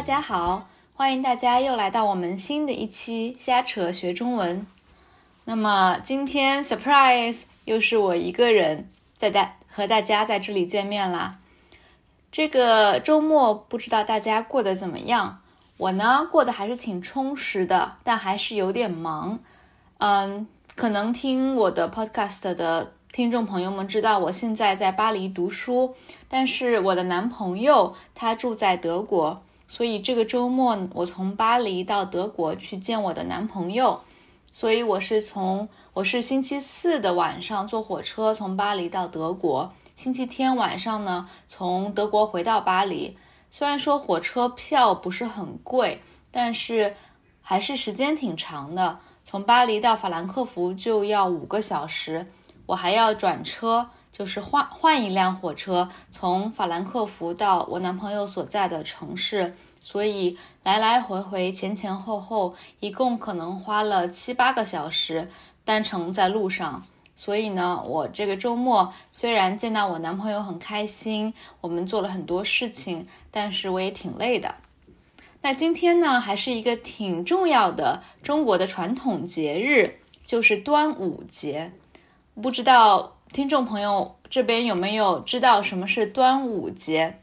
[0.00, 4.66] 大家好，欢迎大家又来到我们新的一期瞎扯学中文。
[5.44, 11.38] 那么今天 surprise 又是我一个人在大和大家在这里见面啦。
[12.32, 15.42] 这个周末不知道大家过得怎么样？
[15.76, 19.38] 我呢过得还是挺充实的，但还是有点忙。
[19.98, 25.94] 嗯，可能听我的 podcast 的听众朋友们知道，我现在在巴黎读书，
[26.26, 34.00] 但是我的男朋友他住在德国，所以这个周末我从巴黎到德国去见我的男朋友。
[34.50, 43.16] 所以我是从我是星期四的晚上坐火车从巴黎到德国，星期天晚上呢从德国回到巴黎。
[43.48, 46.96] 虽然说火车票不是很贵，但是
[47.40, 48.98] 还是时间挺长的。
[49.22, 52.26] 从巴黎到法兰克福就要五个小时，
[52.66, 59.54] 我还要转车，就是换换一辆火车从法兰克福到我男朋友所在的城市。
[59.78, 65.28] 所以来来回回前前后后一共可能花了七八个小时
[65.64, 66.82] 单程在路上。
[67.16, 74.54] 所以呢，我这个周末虽然见到我男朋友很开心，我们做了很多事情，但是我也挺累的。
[75.42, 81.72] 那今天呢，还是一个挺重要的中国的传统节日，就是端午节。
[82.40, 87.18] 不知道听众朋友这边有没有知道什么是端午节？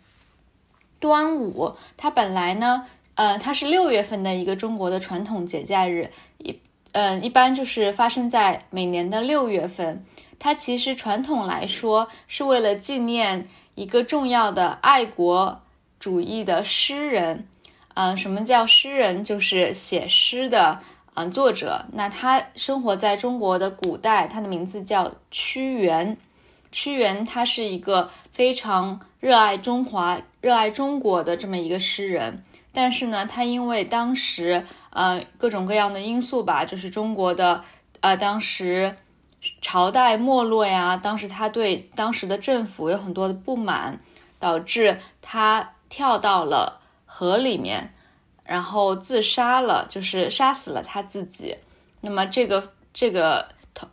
[1.01, 6.59] 端午它本来呢，呃，它是六月份的一个中国的传统节假日，一，
[6.93, 10.05] 嗯，一般就是发生在每年的六月份。
[10.39, 15.61] 它其实传统来说是为了纪念一个重要的爱国
[15.99, 17.47] 主义的诗人，
[17.95, 19.25] 嗯，什么叫诗人？
[19.25, 20.79] 就是写诗的，
[21.19, 21.85] 嗯，作者。
[21.93, 26.15] 那他生活在中国的古代，他的名字叫屈原。
[26.71, 37.63] 屈原他是一个非常热爱中华、热爱中国的这么一个诗人，但是呢，他因为当时呃各种各样的因素吧，就是中国的
[38.01, 38.95] 呃当时
[39.59, 43.99] 朝代没落呀，当时他对当时的政府有很多的不满，
[44.37, 47.95] 导致他跳到了河里面，
[48.47, 51.55] 然后自杀了，就是杀死了他自己。
[52.01, 53.49] 那么这个这个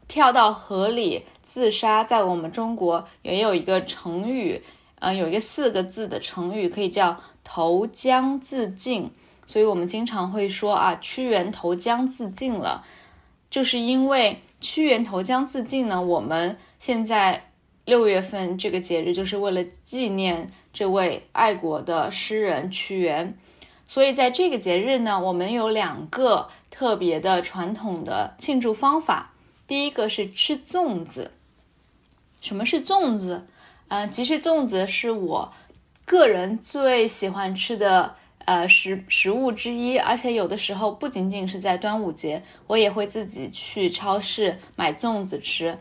[0.09, 1.25] 跳到河里。
[1.47, 4.63] 自杀在我们中国也有一个成语，
[4.99, 9.11] 呃，有一个四个字的成语可以叫投江自尽，
[9.45, 12.83] 所以我们经常会说啊，屈原投江自尽了，
[13.51, 16.01] 就是因为屈原投江自尽呢。
[16.01, 17.51] 我们现在
[17.85, 23.37] 六月份这个节日就是为了纪念这位爱国的诗人屈原，
[23.87, 29.33] 所以在这个节日呢，我们有两个特别的传统的庆祝方法。
[29.67, 31.31] 第一个是吃粽子。
[32.41, 33.47] 什么是粽子？
[33.89, 35.53] 呃，其实粽子是我
[36.05, 38.15] 个人最喜欢吃的
[38.45, 45.79] 呃食食物之一，而且有的时候不仅仅是在端午节，我也会自己去超市买粽子吃。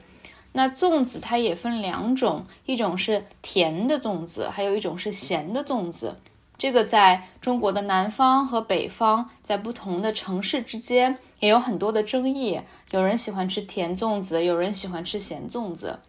[0.52, 6.18] 那粽子它也分两种，一种是甜的粽子，还有一种是咸的粽子。
[6.58, 12.62] 这个在中国的南方和北方，在不同的城市之间也有很多的争议。
[12.92, 16.00] 有人喜欢吃甜粽子，有人喜欢吃咸粽子。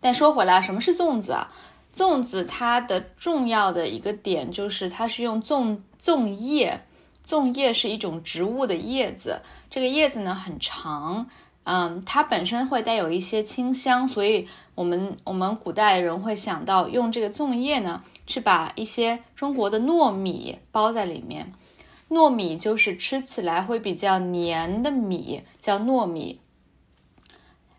[0.00, 1.50] 但说回来，什么是粽子啊？
[1.94, 6.82] 粽子它的重要的一个点就是它是用粽粽叶，
[7.26, 9.40] 粽叶是一种植物的叶子，
[9.70, 11.26] 这个叶子呢很长，
[11.64, 21.52] 嗯，它本身会带有一些清香，所以我们我们古代人会想到用这个粽叶呢去把一些中国的糯米包在里面，
[22.10, 26.40] 糯米就是吃起来会比较黏的米，叫糯米。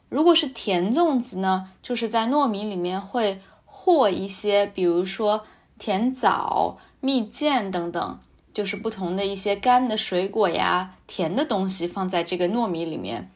[0.10, 5.44] 如果是甜粽子呢，就是在糯米里面会和一些，比如说
[5.78, 8.20] 甜枣、蜜饯等等，
[8.52, 13.30] 就是不同的一些干的水果呀、甜的东西放在这个糯米里面。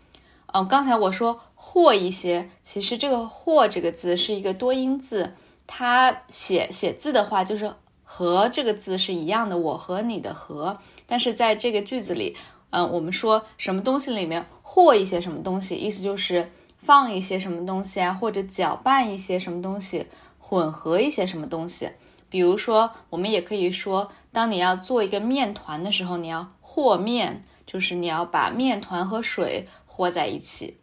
[0.53, 5.33] 嗯，刚才我说和一些，其实这个“和”这个字是一个多音字，
[5.67, 7.73] 它写写字的话就是
[8.03, 10.79] 和这个字是一样的，我和你的和。
[11.05, 12.35] 但是在这个句子里，
[12.69, 16.51] 嗯，我们说什么东西里面和一些什么东西，意思就是。
[16.81, 20.07] 放一些什么东西啊，或者搅拌一些什么东西，
[20.39, 21.89] 混合一些什么东西。
[22.29, 29.67] 比如说，我们也可以说，当你要做一个面团的时候，你要和面，就是你要把面团和水
[29.99, 30.77] 和在一起。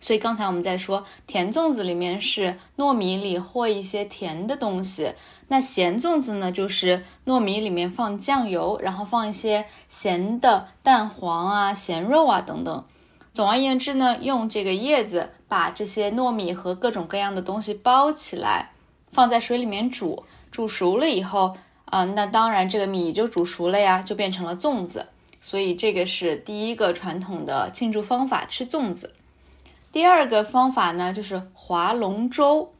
[0.00, 5.14] 所以刚才我们在说甜粽子里面是糯米里和一些甜的东西，
[5.48, 12.84] 那咸粽子呢，就是糯米里面放酱油，然后放一些咸的蛋黄啊、咸肉啊等等。
[13.32, 18.72] 总而言之呢，用这个叶子把这些糯米和各种各样的东西包起来，
[19.10, 21.56] 放在水里面煮，煮熟了以后，
[21.86, 25.06] 啊，那当然这个米就煮熟了呀，就变成了粽子。
[25.44, 29.12] 所以这个是第一个传统的庆祝方法，吃粽子。
[29.92, 32.72] 第二个方法呢，就是划龙舟。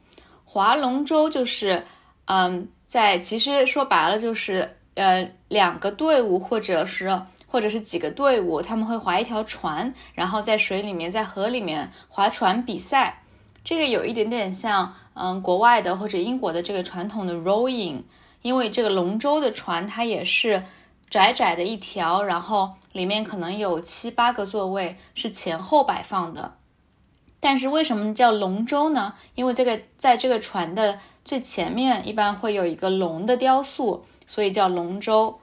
[0.43, 1.83] 划龙舟就是，
[2.25, 13.21] 嗯，在其实说白了就是，呃，两个队伍或者是或者是几个队伍，他们会划一条船，然后在水里面，在河里面划船比赛。
[13.63, 18.01] 这个有一点点像，嗯，国外的或者英国的这个传统的 rowing，
[18.41, 20.63] 因为这个龙舟的船它也是
[21.15, 26.55] 窄窄的一条，然后里面可能有七八个座位，是前后摆放的。
[27.39, 29.13] 但是为什么叫龙舟呢？
[29.33, 35.39] 因为这个在这个船的最前面一般会有一个龙的雕塑，所以叫龙舟。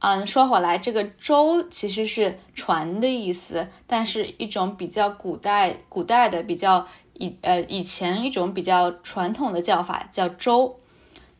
[0.00, 10.80] 嗯，说回来，这个舟其实是船的意思，但是一种比较古代、古代的比较以呃以前一种比较传统的叫法叫舟。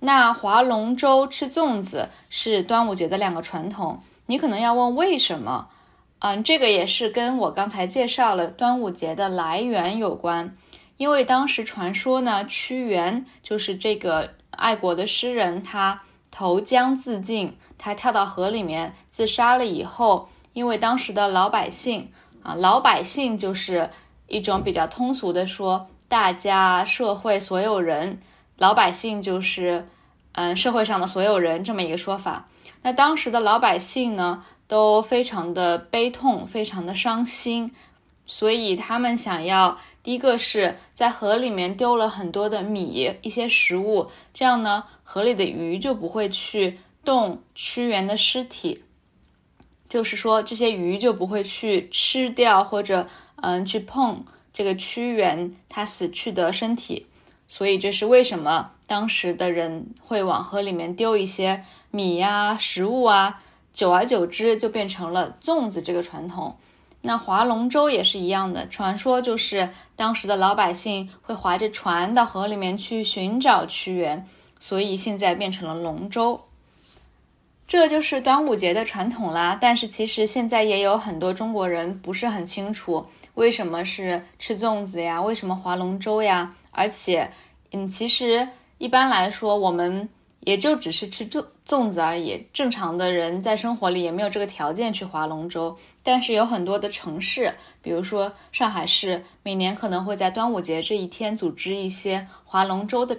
[0.04, 4.02] 那划龙舟、吃粽子是端午节的两个传统。
[4.26, 5.68] 你可能要问为什么？
[6.18, 10.56] 嗯，这个也是跟我刚才介绍了端午节的来源有关，
[10.96, 16.02] 因为当时传说呢，屈原就是这个爱国的诗人，他
[16.32, 22.10] 投江自尽，他跳到河里面自杀了以后，因为当时的老百姓
[22.42, 23.90] 啊，老百姓就是
[24.26, 28.20] 一种比较通俗的说，大家社会所有人，
[28.62, 29.88] 老百姓就是
[30.30, 32.48] 嗯社会上的所有人这么一个说法。
[32.82, 34.44] 那当时的老百姓呢？
[34.68, 37.72] 都非常的悲痛，非常的伤心，
[38.24, 48.84] 所以他们想要第一个是在河里面丢了很多的米，一些食物，这样呢，河里的鱼就不会去动屈原的尸体，
[49.90, 54.24] 就是说这些鱼就不会去吃掉或者嗯去碰
[54.54, 57.08] 这个屈原他死去的身体，
[57.54, 63.42] 所以这是为什么当时的人会往河里面丢一些米呀、食物啊。
[63.74, 66.56] 久而久之，就变成了粽子这个传统。
[67.02, 74.26] 那划龙舟也是一样的，传说就是当时的老百姓会划着船到河里面去寻找屈原，
[74.58, 76.40] 所以现在变成了龙舟。
[77.68, 79.58] 这就是端午节的传统啦。
[79.60, 83.04] 但是其实现在也有很多中国人不是很清楚
[83.34, 86.54] 为什么是吃粽子呀，为什么划龙舟呀？
[86.72, 87.30] 而且，
[87.70, 88.48] 嗯，其实
[88.78, 90.08] 一般来说我们。
[90.44, 95.76] 也就只是吃粽粽子而已，正常的人在生活里也没有这个条件去划龙舟。
[96.02, 103.16] 但是有很多的城市，比如说上海市，每年可能会在端午节这一天组织一些划龙舟的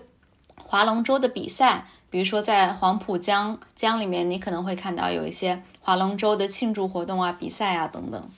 [0.57, 1.87] 划龙舟的比赛。
[2.09, 8.29] 比如说在黄浦江江里面，你可能会看到有一些划龙舟的庆祝活动啊、比赛啊等等。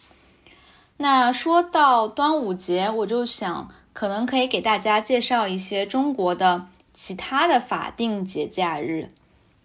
[0.97, 6.67] 那说到端午节，我就想可能可以给大家介绍一些中国的。
[6.93, 9.09] 其他的法定节假日，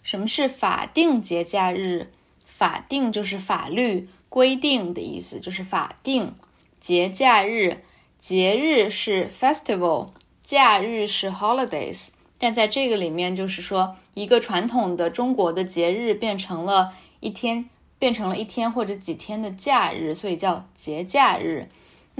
[0.02, 2.08] 什么是法定节假日？
[2.44, 6.34] 法定就是法律规定的意思，就是法定
[6.80, 7.82] 节假日。
[8.18, 10.08] 节日是 festival，
[10.44, 12.08] 假日是 holidays。
[12.36, 21.68] 但在这个里面，就是说一个传统的中国的节日变成了一天，变成了一天或者几天的假日，所以叫节假日。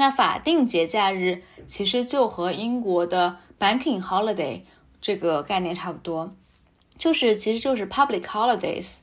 [0.00, 4.62] 那法定节假日其实就和英国的 banking holiday。
[5.02, 6.34] 这个概念差不多，
[6.96, 9.01] 就是其实就是 public holidays。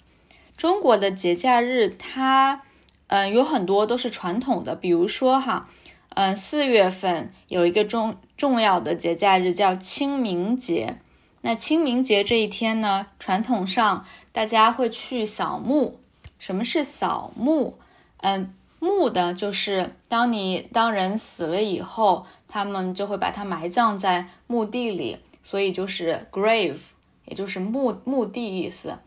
[0.58, 2.64] 中国的节假日，它
[3.06, 5.70] 嗯有很多都是传统的，比如说哈，
[6.16, 10.98] 嗯四月份有一个重重要的节假日叫清明节。
[11.42, 16.00] 那清明节这一天呢，传统上大家会去扫墓。
[16.40, 17.78] 什么是扫墓？
[18.18, 18.52] 嗯，
[18.88, 25.18] 墓的就是当你当人死了以后，他们就会把它埋葬在墓地里。
[25.44, 26.78] 所以就是 grave，
[27.24, 28.98] 也就是墓墓地意思。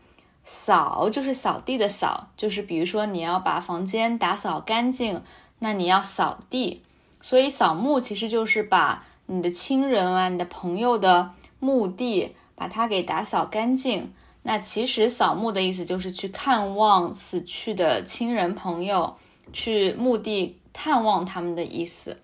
[0.43, 5.21] 扫就是扫地的扫，就是比如说你要把房间打扫干净，
[5.59, 6.81] 那你要扫地。
[7.19, 14.11] 所以扫墓其实就是把你的亲人啊、你的朋友的墓地把它给打扫干净。
[14.41, 19.17] 那其实扫墓的意思就是去看望死去的亲人朋友，
[19.51, 22.21] 去墓地探望他们的意思。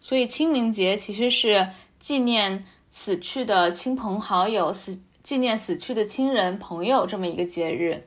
[0.00, 2.64] 所以清明节其实是纪念。
[2.96, 8.06] 死去的亲朋好友，死纪念死去的亲人朋友这么一个节日。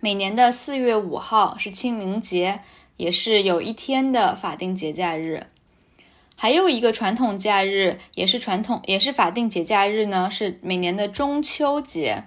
[0.00, 2.60] 每年的四月五号是清明节，
[2.96, 5.46] 也是有一天的法定节假日。
[6.34, 12.24] 还有一个传统假日，也是传统，也是法定节假日呢，是每年的中秋节。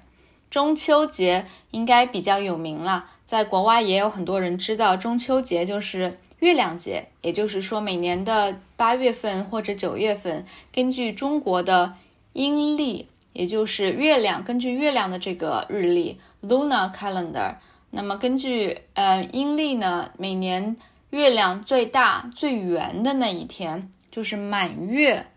[0.52, 6.20] 中秋节应该比较有名了，在国外也有很多人知道中秋节就是。
[6.42, 10.44] 月亮节，也就是说，每年的八月份或者九月份，
[10.74, 11.94] 根据中国的
[12.34, 17.58] 阴历也就是月亮，根据月亮的这个日历 （lunar calendar）。
[17.92, 20.76] 那么根据呃阴历呢，每年
[21.12, 25.28] 月亮最大最圆的那一天就是满月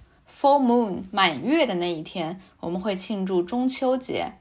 [0.41, 4.33] （full moon） 满月的那一天，我们会庆祝中秋节。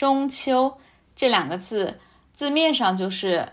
[0.00, 0.78] 中秋
[1.14, 2.00] 这两个字
[2.32, 3.52] 字面上就是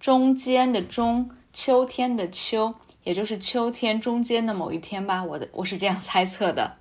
[0.00, 2.74] 中间的中，秋天的秋，
[3.04, 5.22] 也就是秋天中间的某一天吧。
[5.22, 6.78] 我的我是这样猜测的。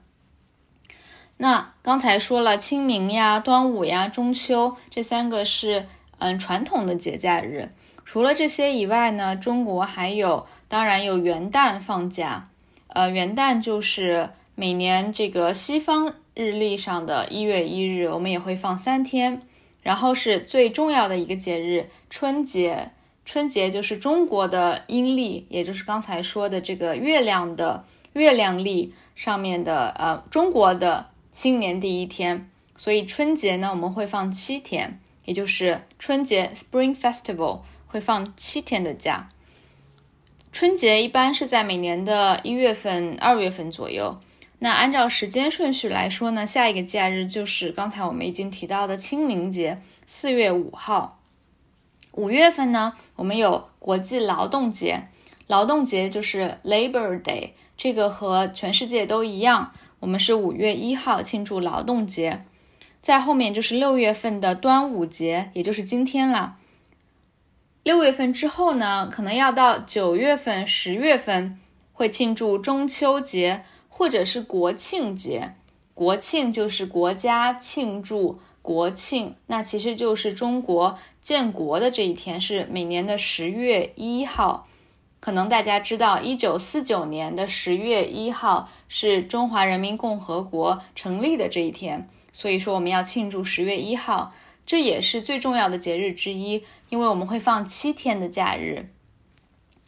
[1.37, 5.85] 那刚才说了清明呀、端午呀、中秋这三个是。
[6.17, 7.69] 嗯，传统的节假日，
[8.05, 12.49] 除了这些以外呢，中国还有，当然有元旦放假。
[12.87, 19.41] 呃，元旦就是每年这个西方日历上的一月一日，我们也会放三天。
[19.81, 22.91] 然后是最重要的一个节日——春节。
[23.25, 32.49] 春节就是中国的阴历，也就是刚才说的这个月亮的月亮历上面的呃中国的新年第一天。
[32.75, 34.99] 所以春节呢，我们会放七天。
[35.25, 39.29] 也就是春节 （Spring Festival） 会放七天的假。
[40.51, 44.19] 春节一般是在每年的一月份、二月份左右。
[44.63, 51.19] 那按照时间顺序来说呢，下一个假日就是刚才我们已经提到的清明节，四月五号。
[52.13, 55.09] 五月份呢，我们有国际劳动节，
[55.47, 62.45] 劳动节就是 Labor Day，这个和全世界都一样，我们是五月一号庆祝劳动节。
[63.01, 66.55] 在后面就是六月份的端午节，也就是今天了。
[67.83, 71.59] 六月份之后呢，可能要到九月份、十月份
[71.91, 73.65] 会庆祝中秋节
[73.95, 75.53] 或者是国庆节。
[75.93, 84.67] 国庆就是国家庆祝国庆，那其实就是中国建国的这一天，是每年的十月一号。
[85.19, 92.09] 可能大家知道，一九四九年的十月一号是中华人民共和国成立的这一天。
[92.31, 94.33] 所以说我们要庆祝十月一号，
[94.65, 98.89] 这也是最重要的节日之一，因为我们会放七天的假日。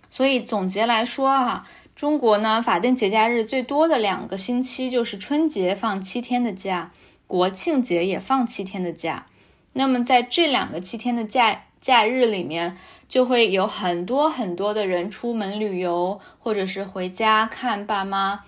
[0.08, 6.92] 所以总结来说啊，中国呢法定节假日最多的两个星期就是春节放七天的假，
[7.26, 9.28] 国庆节也放七天的假。
[9.74, 18.42] 那么在这两个七天的假假日里面，就会有很多很多的人出门旅游，或者是回家看爸妈，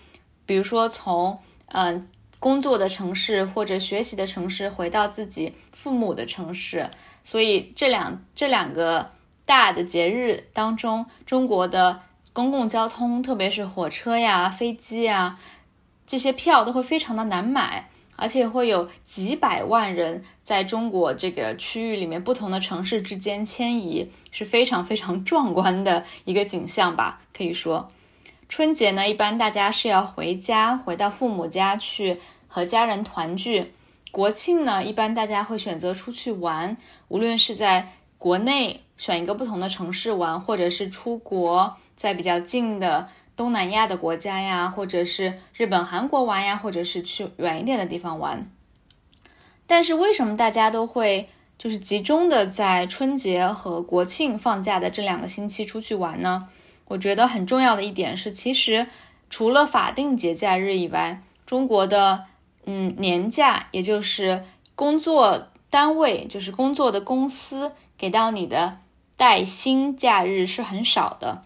[0.46, 2.08] 比如说从嗯。
[2.39, 6.88] 工作的城市或者学习的城市，回到自己父母的城市，
[7.24, 9.10] 所以这两这两个
[9.44, 12.01] 大的节日当中，中国的
[12.38, 15.39] 公共交通，特别是火车呀、飞机呀，
[16.06, 27.89] 这些票都会非常的难买，而且会有几百万人在中国这个区域里面不同的城市之间迁移，是非常非常壮观的一个景象吧，可以说。
[28.48, 33.74] 春节呢，一般大家是要回家，回到父母家去和家人团聚。
[34.12, 36.77] 国庆呢，一般大家会选择出去玩，
[37.08, 48.50] 无论是在国内选一个不同的城市玩，或者是出国，在比较近的东南亚的国家呀，或者是日本、韩国玩呀，或者是去远一点的地方玩。
[49.66, 51.27] 但是为什么大家都会
[51.58, 56.48] 就是集中的在春节和国庆放假的这两个星期出去玩呢？
[56.86, 58.88] 我觉得很重要的一点是，其实
[59.30, 62.24] 除了法定节假日以外，中国的
[62.66, 68.77] 嗯年假，也就是工作单位，就是工作的公司给到你的
[69.18, 71.44] 带薪假日是很少的。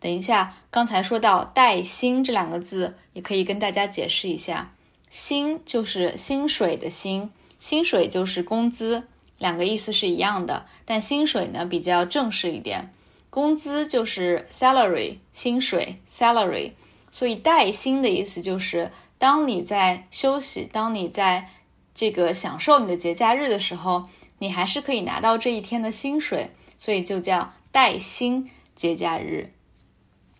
[0.00, 4.72] 等一下，刚才说到带薪这两个字，也可以跟大家解释一下，
[5.10, 12.92] 薪就是薪水的薪，薪水就是工资，两个意思是一样的，但薪水呢比较正式一点。
[13.30, 16.72] 工资就是 salary，薪水 salary，
[17.10, 21.50] 所以带薪的意思就是，当你在休息，当你在
[21.94, 29.52] 这个享受你的节假日的时候，你还是可以拿到这一天的薪水，所以就叫带薪节假日。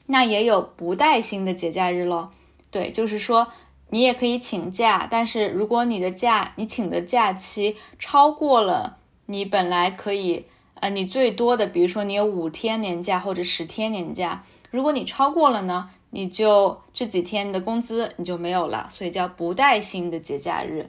[0.09, 2.31] 那也有不带薪的节假日喽，
[2.71, 3.49] 对，就是说
[3.91, 10.45] 你也可以请假，但是如果你的假你请的假期超过了你本来可以。
[10.81, 20.89] 呃，你最多的，比如说你有五天年假或者十天年假，如果你超过了呢，你就这几天的工资你就没有了，所以叫不带薪的节假日。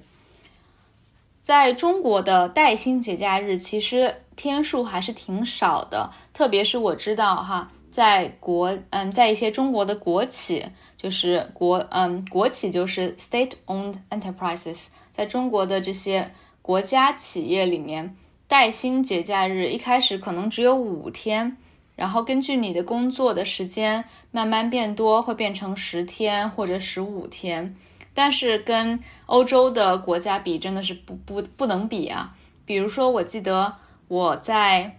[1.42, 10.66] 在中国的带薪节假日其实天数还是挺少的，特别是我知道哈，在国嗯，在一些中国的国企，
[10.98, 16.32] 就是国嗯国企就是 state-owned enterprises，在中国的这些
[16.62, 18.16] 国家企业里面。
[18.48, 21.56] 带薪节假日一开始可能只有五天，
[21.96, 27.76] 然后根据你的工作的时间慢慢变多，会变成十天或者十五天。
[28.16, 32.36] 但是跟欧洲的国家比，真的是不不不能比啊。
[32.66, 33.76] 比如说，我记得
[34.08, 34.99] 我在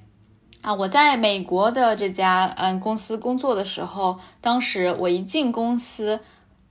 [0.62, 6.21] 啊我在美国的这家嗯公司工作的时候，当时我一进公司，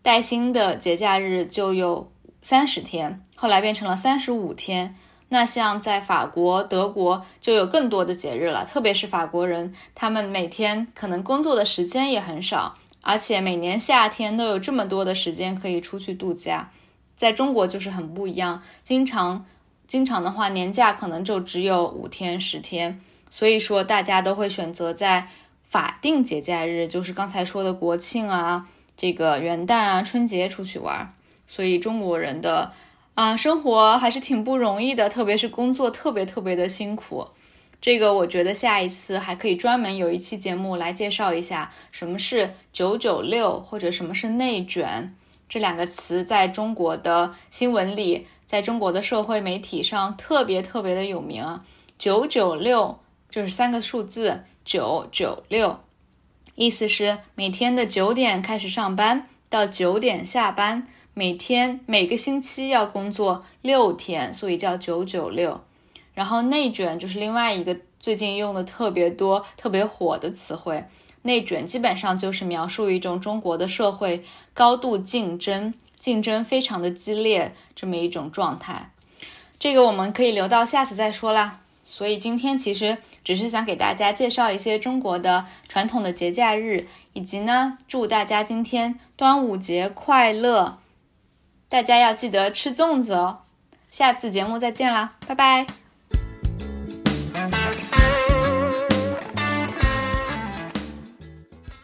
[0.03, 4.95] 带薪的节假日就有三十天，后来变成了三十五天。
[5.31, 16.71] 那像在法国、德国就有更多的节日了，特别是法国人，他们每天可能工作的时间也很少，而且每年夏天都有这么多的时间可以出去度假。
[17.15, 19.45] 在中国就是很不一样，经常
[19.87, 25.27] 经常的话，年假可能就只有五天、十天，所以说大家都会选择在
[25.63, 28.67] 法定节假日，就是刚才说的国庆啊、
[28.97, 31.13] 这个元旦啊、春节出去玩。
[31.47, 32.71] 所以中国人的。
[33.15, 37.27] 啊，生活还是挺不容易的，特别是工作特别特别的辛苦。
[37.81, 45.13] 这个我觉得下一次还可以专门有一期节目来介绍一下什么是九九六或者什么是内卷
[45.49, 51.59] 这两个词，在中国的新闻里，在中国的社会媒体上特别特别的有名。
[51.97, 55.79] 九九六就是三个数字九九六，
[56.55, 60.87] 意思是每天的九点开始上班，到九点下班。
[61.13, 65.61] 每天每个星期要工作六天，所以叫九九六。
[66.13, 70.85] 然后内卷就是另外一个最近用的特别多、特别火的词汇。
[71.23, 78.91] 内卷基本上就是描述一种中国的社会高度竞争、竞争非常的激烈这么一种状态。
[79.59, 81.59] 这个我们可以留到下次再说啦。
[81.83, 82.97] 所以今天其实
[83.29, 90.79] 只是想给大家介绍一些中国的传统的节假日，以及呢，祝大家今天端午节快乐。
[91.69, 93.41] 大家要记得吃粽子哦！
[93.91, 95.88] 下次节目再见啦，拜拜。